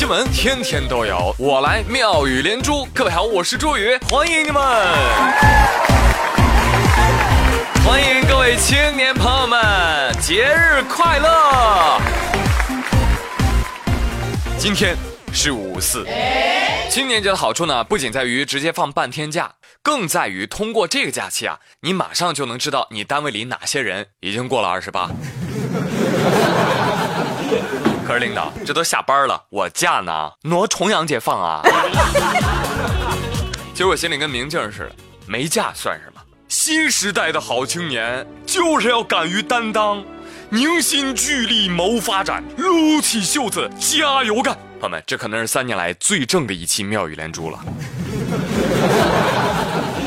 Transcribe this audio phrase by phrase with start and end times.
[0.00, 2.88] 新闻天天都有，我来妙语连珠。
[2.94, 4.62] 各位好，我是朱宇，欢迎你们，
[7.84, 12.00] 欢迎各位青年朋友们，节日快乐！
[14.56, 14.96] 今天
[15.34, 16.06] 是五四，
[16.88, 25.10] 青年节的好处呢，不仅在于直接放半天假，更在于通过这个假期啊，你马上就能知道你单位里哪些人已经过了二十八。
[28.20, 30.30] 领导，这都下班了，我假呢？
[30.42, 31.62] 挪重阳节放啊？
[33.72, 34.92] 其实我心里跟明镜似的，
[35.26, 36.20] 没假算什么？
[36.48, 40.04] 新时代的好青年就是要敢于担当。
[40.52, 44.52] 凝心聚力谋发展，撸起袖子加油干！
[44.80, 47.58] 朋友们，这可能是三年来最正的一期妙语连珠了。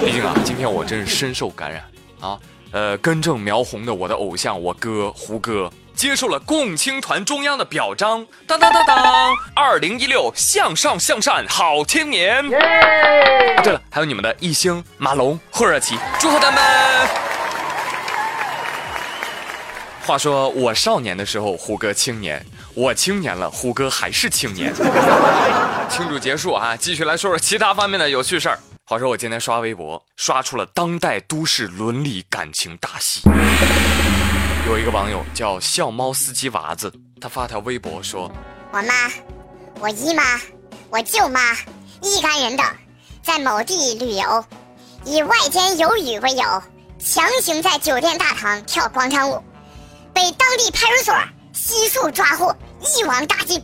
[0.03, 1.81] 毕竟啊，今天我真是深受感染
[2.20, 2.38] 啊！
[2.72, 8.25] 呃，根正苗红的我的偶像，我哥胡歌接受了共青团中央的表彰。
[8.47, 12.47] 当当当当，二零一六向上向善好青年。
[12.49, 16.61] 对了，还有你们的艺兴马龙、霍热奇，祝贺他们！
[20.05, 22.38] 话说我少年的时候，胡歌青年；
[22.73, 24.73] 我青年了，胡歌还是青年。
[25.89, 28.59] 庆祝结束啊，继续来说说其他方面的有趣事儿。
[28.86, 33.21] 话说我今天刷微博，刷出了当代都市伦理感情大戏。
[34.66, 38.31] 有一个网友叫笑猫司机娃子，他发条微博说
[38.72, 39.11] ：“我妈、
[39.81, 40.23] 我姨妈、
[40.89, 41.53] 我舅妈
[42.02, 42.66] 一干人等
[43.22, 44.45] 在某地旅游，
[45.03, 46.64] 以外间有雨为由，
[46.97, 49.44] 强行在酒店大堂跳广场舞。”
[50.16, 51.16] 被当地派出所
[51.52, 52.55] 悉数抓获，
[52.95, 53.61] 一网打尽。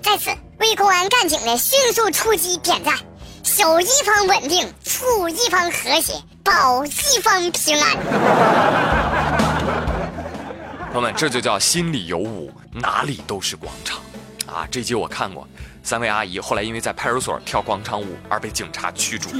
[0.00, 2.94] 在此为公安干警的迅速出击点赞，
[3.42, 9.07] 守一方稳定，促一方和谐，保一方平安。
[10.98, 14.00] 朋友们，这就叫心里有舞，哪里都是广场
[14.52, 14.66] 啊！
[14.68, 15.46] 这集我看过，
[15.84, 19.28] 三位阿姨后来因为在派出所跳广场舞而被警察驱逐。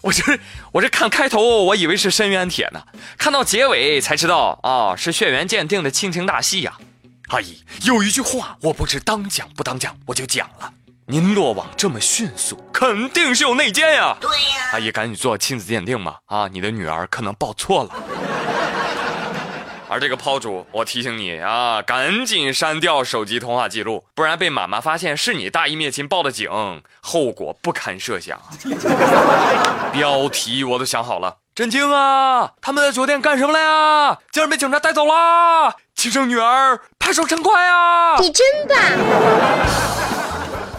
[0.00, 0.38] 我这
[0.70, 2.80] 我这看开头，我以为是深渊帖呢，
[3.18, 6.78] 看到结尾才知道啊，是血缘鉴定的亲情大戏呀。
[7.30, 10.72] 阿姨，有一句话我不知当讲不当讲，我就讲了。
[11.10, 14.16] 您落网这么迅速，肯定是有内奸呀。
[14.20, 14.68] 对呀。
[14.74, 16.20] 阿姨，赶紧做亲子鉴定吧。
[16.26, 17.90] 啊，你的女儿可能报错了。
[19.90, 26.50] 而这个抛主，我提醒你啊，赶紧删掉手机通话记录，不然被妈妈发现是你大义灭亲报的警，
[27.00, 28.38] 后果不堪设想。
[29.90, 32.52] 标题我都想好了，震惊啊！
[32.60, 34.18] 他们在酒店干什么了呀？
[34.30, 35.74] 竟然被警察带走啦！
[35.94, 38.18] 亲生女儿，拍手称快啊！
[38.20, 38.78] 你真棒！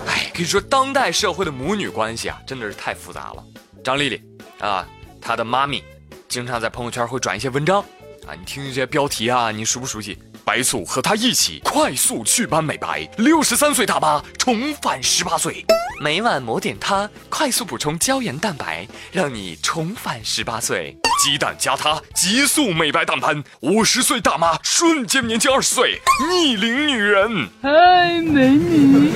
[0.08, 3.44] 哎，跟你说，当代社会的母女关系啊，真的是太复杂了。
[3.84, 4.22] 张丽丽
[4.60, 4.86] 啊，
[5.20, 5.84] 她的妈咪，
[6.28, 7.84] 经常在朋友圈会转一些文章。
[8.38, 10.18] 你听这些标题啊，你熟不熟悉？
[10.46, 15.64] 白素和他一起快速祛斑美白，六十三岁大妈重返十八岁。
[16.02, 20.98] 每晚抹点它，快速补充胶原蛋白，让你重返十八岁。
[21.22, 26.00] 鸡蛋加它，急速美白淡斑，五十岁大妈瞬间年轻二十岁。
[26.32, 29.12] 逆龄女人，嗨，美女。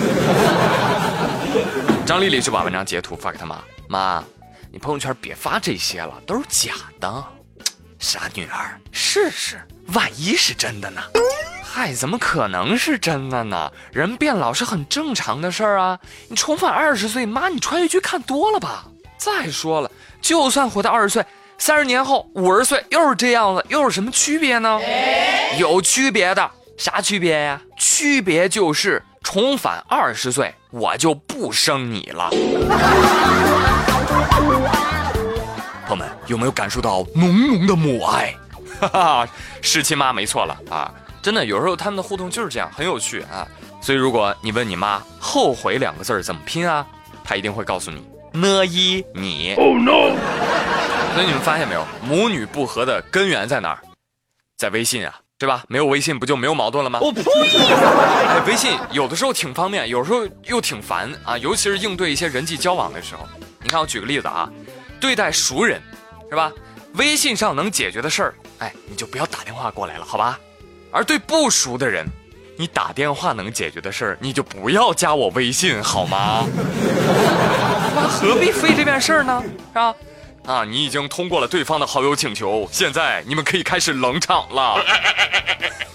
[2.06, 4.24] 张丽丽就把文章截图发给他妈，妈，
[4.72, 7.26] 你朋友圈别发这些了，都是假的。
[8.04, 9.62] 傻女儿，试试，
[9.94, 11.02] 万一是真的呢？
[11.64, 13.72] 嗨，怎么可能是真的呢？
[13.94, 15.98] 人变老是很正常的事儿啊！
[16.28, 18.84] 你重返二十岁，妈，你穿越剧看多了吧？
[19.18, 19.90] 再说了，
[20.22, 21.26] 就算活到二十岁，
[21.58, 24.82] 三十年后五十岁又是这样子，又有什么区别呢？
[25.58, 27.62] 有区别的，啥区别呀？
[27.78, 32.30] 区别就是重返二十岁，我就不生你了。
[36.28, 38.36] 有没有感受到浓浓的母爱？
[38.80, 39.28] 哈哈，
[39.62, 40.92] 是亲妈没错了啊！
[41.22, 43.48] 真的，有时候他们的互动就是这样，很有趣啊。
[43.82, 46.86] 所以如果你问你妈“后悔”两个字怎么拼啊，
[47.24, 49.54] 她一定会告诉你“呢一你”。
[49.60, 50.16] Oh no！
[51.14, 53.80] 所以你们发现没有，母女不和的根源在哪儿？
[54.58, 55.64] 在微信啊，对吧？
[55.68, 57.00] 没有微信不就没有矛盾了吗？
[57.02, 57.22] 我呸！
[57.22, 63.28] 哎，微信有的时候挺方便，有时候又挺烦啊，尤其是应对一些人际交往的时候。
[63.62, 64.50] 你看，我举个例子啊。
[65.00, 65.82] 对待熟人，
[66.34, 66.52] 是吧？
[66.96, 70.40] 微信上能解决的事儿，哎，你就不要打电话过来了，好吧？
[70.92, 72.08] 而对不熟的人，
[72.58, 76.44] 你打电话能解决的事儿，你就不要加我微信，好吗？
[77.96, 79.44] 那何必费这点事儿呢？
[79.44, 79.96] 是吧？
[80.46, 84.84] 啊，你已经通过了对方的好友请求，现在你们可以开始冷场了。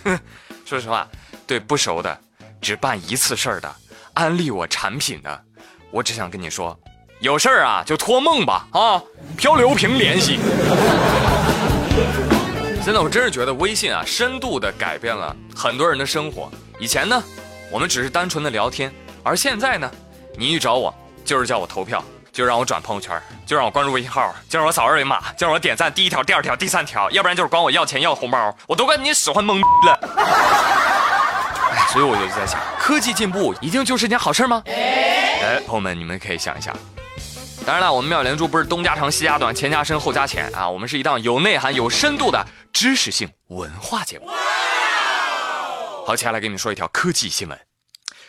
[0.64, 1.08] 说实话，
[1.48, 2.16] 对不熟的，
[2.60, 3.74] 只办一次事儿的，
[4.14, 5.44] 安利我产品的，
[5.90, 6.78] 我只想跟你说。
[7.20, 9.02] 有事儿啊，就托梦吧啊！
[9.36, 10.38] 漂流瓶联系。
[12.80, 16.48] 现在我真是觉得微信啊，深度的改变了很多人的生活。
[16.78, 17.20] 以前呢，
[17.72, 18.92] 我们只是单纯的聊天。
[19.24, 19.90] 而现在呢，
[20.36, 20.94] 你一找我
[21.24, 29.98] 就是叫我投票，就让我转朋友圈，就让我关注微信号，就让我扫二维码，就让我点赞第一条、第二条、第三条，要不然就是管我要钱要红包，我都跟你使唤懵了。
[31.74, 34.62] 哎，所以我就在想，科技进步一定就是件好事吗？
[34.66, 36.72] 哎，朋友们，你们可以想一想。
[37.68, 42.42] 当然了，我们妙连珠不是东家长西家短前家深后家浅啊，我们是一档有内涵有深度的
[42.72, 44.26] 知识性文化节目。
[46.06, 47.60] 好，接下来给你说一条科技新闻。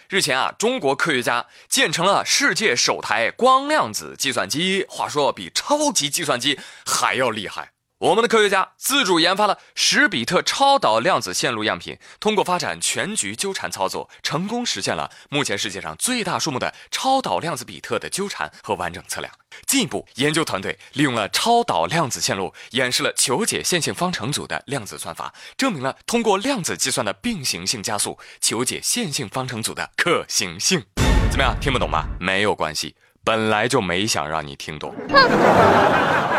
[0.10, 7.72] 日前啊，中国科学家建成了世界首台光量子计算机，话说比超级计算机还要厉害。
[8.00, 19.30] 我们的科学家自主研发了十比特超导量子线路样品，通过发展全局纠缠操作，成功实现了目前世界上最大数目的超导量子比特的纠缠和完整测量。
[19.68, 30.82] 进一步，研究团队利用了超导量子线路，演示了求解线性方程组的量子算法，证明了通过量子计算的并行性加速求解线性方程组的可行性。
[31.30, 32.08] 怎么样，听不懂吧？
[32.18, 32.96] 没有关系，
[33.26, 34.96] 本来就没想让你听懂。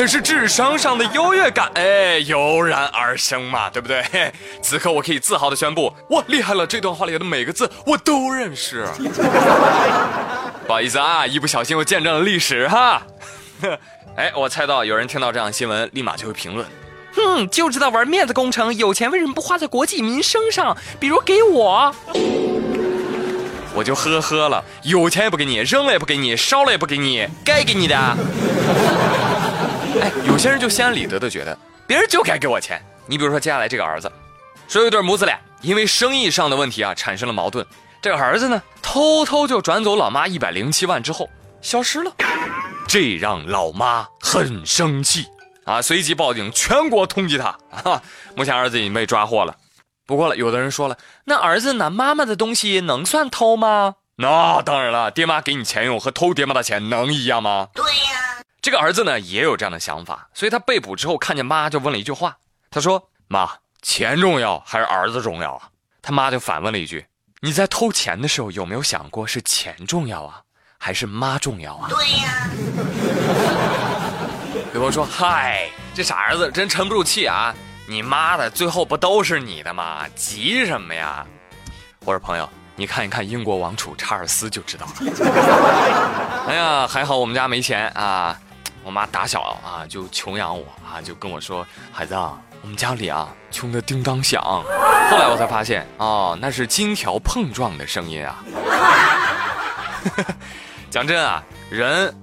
[0.00, 4.02] 这是智商上的优越感，哎，油然而生嘛，对不对？
[4.62, 6.66] 此刻我可以自豪的宣布，我厉害了！
[6.66, 8.88] 这段话里的每个字我都认识。
[10.66, 13.02] 不好意思啊，一不小心我见证了历史哈。
[14.16, 16.66] 哎，我猜到有人听到这样新闻，立马就会评论：
[17.14, 20.74] 哼，就知道玩面子工程，有钱为什么不花在国计民生上？
[20.98, 21.94] 比如给我，
[23.74, 28.16] 我就呵呵了，有钱也不给你，扔了也不给你，烧了也不给你，该给你的。
[30.00, 31.56] 哎，有些人就心安理得的觉得
[31.86, 32.80] 别人就该给我钱。
[33.06, 34.10] 你比如说接下来这个儿子，
[34.68, 37.66] 说有一对母子俩因为生意上的问题啊产生了矛盾，
[38.00, 41.28] 这个儿子呢偷偷就转走老妈一百零七万之后
[41.60, 42.12] 消失了，
[42.86, 45.26] 这让老妈很生气
[45.64, 48.00] 啊，随即报警，全国通缉他啊。
[48.36, 49.56] 目前儿子已经被抓获了。
[50.06, 53.96] 不过了，有的人说了，那儿子拿妈妈的东西能算偷吗？
[54.16, 57.68] 那当然了，爹妈给你钱用和偷爹妈的钱能一样吗？
[57.74, 58.29] 对呀。
[58.62, 62.36] 这个儿子呢也有这样的想法，所以他被捕之后看见妈就问了一句话，
[62.70, 65.68] 他说：“妈，钱重要还是儿子重要啊？”
[66.02, 67.06] 他妈就反问了一句
[67.40, 70.42] ：“你在偷钱的时候有没有想过是钱重要啊，
[70.78, 72.50] 还是妈重要啊？”对呀。
[74.74, 77.54] 有朋友说：“嗨，这傻儿子真沉不住气啊！
[77.88, 80.06] 你妈的最后不都是你的吗？
[80.14, 81.26] 急什么呀？”
[82.04, 84.92] 我说：“朋友。”你看一看英国王储查尔斯就知道了。
[86.48, 88.40] 哎呀，还好我们家没钱啊！
[88.82, 94.42] 我妈打小啊就穷养我啊，就跟我说：“孩子啊，我们家里啊穷的叮当响。”
[95.10, 98.42] 后来我才发现，哦，那是金条碰撞的声音啊。
[100.90, 102.14] 讲真啊，人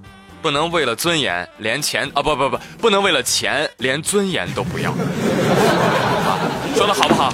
[0.42, 4.92] 不能为了尊严连钱啊不不不，不能为了钱连尊严都不要。
[6.74, 7.32] 说的好不好？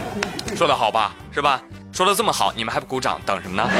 [0.56, 1.60] 说的好吧，是吧？
[1.92, 3.70] 说的这么好，你们还不鼓掌，等什么呢？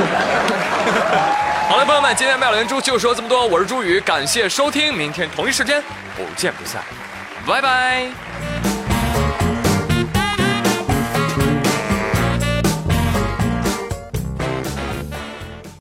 [1.69, 5.82] 好了，朋友们，今天妙连珠就说这么多，我是朱宇，感谢收听，明天同一时间
[6.14, 6.82] 不见不散，
[7.46, 8.53] 拜拜。